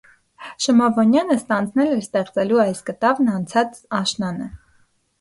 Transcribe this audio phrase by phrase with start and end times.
[0.65, 4.55] Շմավոնյանը ստանձնել էր ստեղծելու այս կտավն անցած աշնանը։